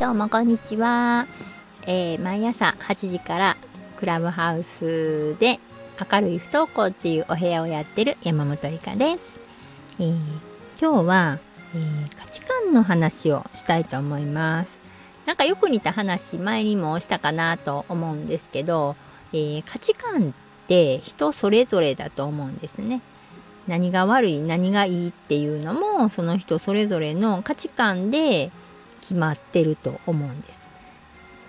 [0.00, 1.26] どうもこんにちは。
[1.82, 3.56] えー、毎朝8時から
[3.98, 5.60] クラブハウスで
[6.10, 9.38] 明るい不登校っていうお部屋をやってる山本理香です。
[9.98, 10.16] えー、
[10.80, 11.38] 今日は、
[11.74, 14.80] えー、価値観の話をしたいと思います。
[15.26, 18.96] なんかよく似た話前にもしたかなと思うんですけど、
[19.34, 23.02] えー、価値観って人それぞれだと思うんですね。
[23.68, 28.50] 何が悪い何がいいっていうのもその人それぞれの価値観で
[29.00, 30.68] 決まってると思うんです。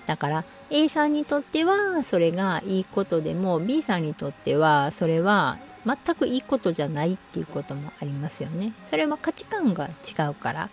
[0.07, 8.73] だから A さんにとってはそれがいいことでも B さんにとってはそれは全くいいことじゃないっていうこともありますよね。
[8.89, 10.69] それは価値観が違うから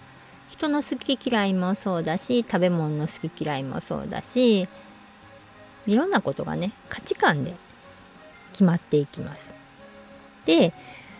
[0.48, 4.68] 人の好き嫌いもそうだし食べ物の好き嫌いもそうだし
[5.86, 7.54] いろんなことがね価値観で
[8.52, 9.52] 決まっていきます。
[10.46, 10.72] で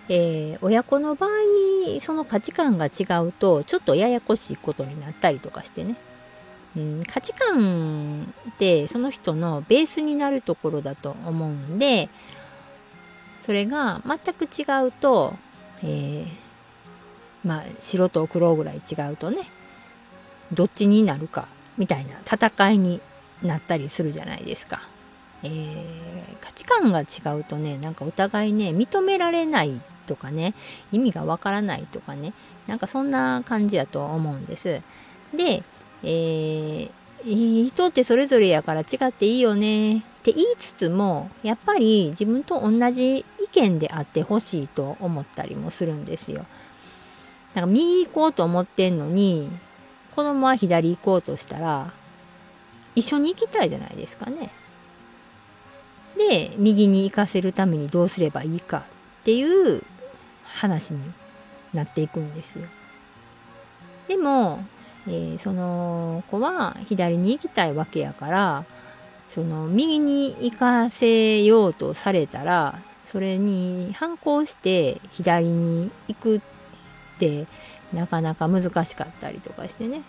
[0.08, 1.30] えー、親子の場合
[2.00, 5.96] その価値観が違うとちょっとややこしいことになったりとかしてね、
[6.76, 12.08] うん、価値観ってその人のベースになるところだと思うんで
[13.44, 15.34] それが全く違うと、
[15.82, 16.28] えー、
[17.44, 19.42] まあ白と黒ぐらい違うとね
[20.52, 23.00] どっちになるかみたいな戦いに
[23.42, 24.80] なったりするじゃないですか。
[25.44, 30.54] えー、価値観が違うとねなんかお互いね認められないとかね
[30.90, 32.32] 意味がわからないとかね
[32.66, 34.82] なんかそんな感じやと思うんです。
[35.34, 35.62] で、
[36.02, 46.44] えー、人ってそれぞれやから違っていいよねって言いつつもやっぱり自分と同じ意見であってほしいと思ったりもするんですよ。
[47.54, 49.50] なんか右行こうと思ってんのに
[50.14, 51.92] 子供は左行こうとしたら
[52.94, 54.50] 一緒に行きたいじゃないですかね。
[56.16, 58.82] で右に行かせるためにどうすればいいかっ
[59.24, 59.82] ていう
[60.48, 61.00] 話に
[61.72, 62.66] なっていくんですよ。
[64.08, 64.64] でも、
[65.06, 68.64] えー、その子は左に行きたいわけやから
[69.28, 76.40] その右に行かせようとされたらそれに反抗して左に行くっ
[77.18, 77.46] て
[77.92, 80.02] なかなか難しかったりとかしてね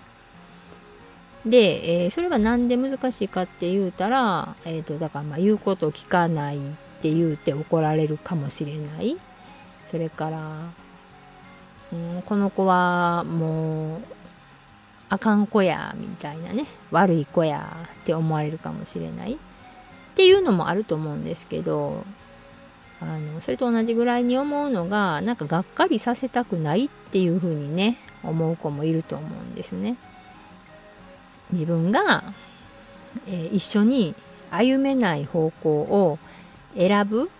[1.46, 6.60] で、えー、それが何で難しいかって言うたら、えーと、だからまあ言うことを聞かないっ
[7.02, 9.18] て言うて怒られるかもしれない
[9.90, 10.70] それから、
[11.92, 14.02] うん、この子はもう
[15.10, 19.38] あかん子やみたいなね悪い子やって思われるかもしれないっ
[20.16, 22.06] ていうのもあると思うんですけど
[23.02, 29.96] あのそれと同じぐらいに思うのがなんかがっかりさせたくないっていうふうにね思う子もいると思うんですね。
[31.52, 32.24] 自分が、
[33.26, 34.14] えー、一緒に
[34.52, 36.20] 歩めない方向を
[36.76, 37.32] 選ぶ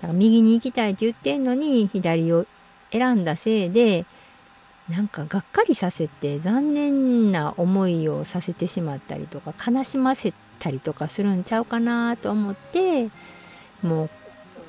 [0.00, 2.46] だから右に行きたいって言ってんのに左を
[2.92, 4.04] 選んだせいで
[4.88, 13.08] なんかがっかりさせて残念な思いをさせてしまったりとか悲しませたりとかするんちゃうかなと思って
[13.82, 14.10] もう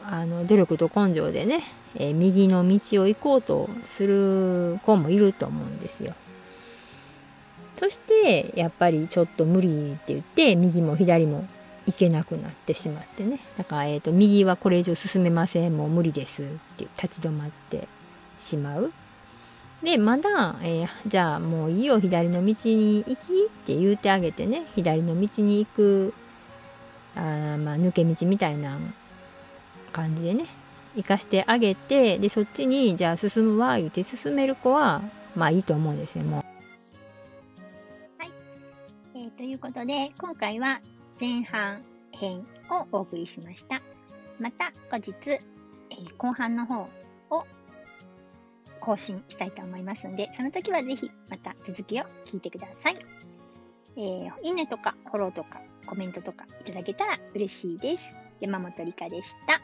[0.05, 1.61] あの努力と根性でね、
[1.95, 6.13] えー、右の道を行こうとする子もいると思うんですよ。
[7.77, 11.45] そしてやっぱりちょっと無理って言って右も左も
[11.87, 13.39] 行けなくなってしまってね。
[13.57, 16.43] だから、えーと、右はこれ以上進めませんもう無理です。
[16.43, 16.45] っ
[16.77, 17.87] て立ち止まって
[18.37, 18.91] しまう。
[19.81, 23.17] でまだ、えー、じゃあもういいよ左の道に行きっ
[23.65, 24.65] て言うてあげてね。
[24.75, 26.13] 左の道に行く
[27.15, 28.77] あまあ抜け道みたいな
[29.93, 30.45] 感じでね。
[30.95, 35.01] 行かしてあげてでそっちにじゃあ進むわ言うて進める子は
[35.35, 36.43] まあいいと思うんですよもう。
[39.37, 40.79] ということで、今回は
[41.19, 43.81] 前半編をお送りしました。
[44.39, 46.87] また後日、えー、後半の方
[47.31, 47.45] を
[48.79, 52.97] 更新したいと思いますので、その時はぜひまた続きを聞いてください。
[53.97, 58.05] えー、いいねとかフォローとかコメントとかいただけたら嬉しいです。
[58.39, 59.59] 山本理香でした。